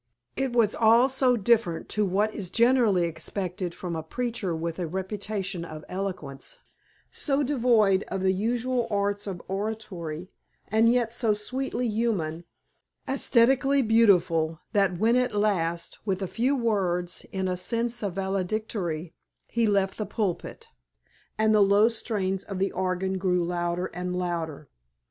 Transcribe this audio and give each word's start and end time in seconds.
It 0.35 0.51
was 0.51 0.73
all 0.73 1.09
so 1.09 1.37
different 1.37 1.87
to 1.89 2.03
what 2.03 2.33
is 2.33 2.49
generally 2.49 3.03
expected 3.03 3.75
from 3.75 3.95
a 3.95 4.01
preacher 4.01 4.55
with 4.55 4.77
the 4.77 4.87
reputation 4.87 5.63
of 5.63 5.85
eloquence, 5.87 6.57
so 7.11 7.43
devoid 7.43 8.01
of 8.07 8.21
the 8.23 8.33
usual 8.33 8.87
arts 8.89 9.27
of 9.27 9.43
oratory, 9.47 10.31
and 10.67 10.91
yet 10.91 11.13
so 11.13 11.33
sweetly 11.33 11.87
human, 11.87 12.45
æsthetically 13.07 13.87
beautiful 13.87 14.59
that 14.73 14.97
when 14.97 15.15
at 15.15 15.35
last, 15.35 15.99
with 16.03 16.23
a 16.23 16.27
few 16.27 16.55
words, 16.55 17.23
in 17.31 17.47
a 17.47 17.55
sense 17.55 17.99
valedictory 18.01 19.13
he 19.45 19.67
left 19.67 19.99
the 19.99 20.07
pulpit, 20.07 20.69
and 21.37 21.53
the 21.53 21.61
low 21.61 21.89
strains 21.89 22.43
of 22.45 22.57
the 22.57 22.71
organ 22.71 23.19
grew 23.19 23.43
louder 23.45 23.85
and 23.93 24.15
louder. 24.17 24.67